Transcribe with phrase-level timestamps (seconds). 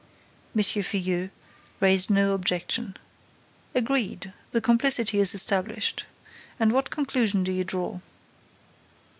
[0.55, 0.63] M.
[0.63, 1.29] Filleul
[1.79, 2.97] raised no objection.
[3.75, 4.33] "Agreed.
[4.49, 6.05] The complicity is established.
[6.59, 7.99] And what conclusion do you draw?"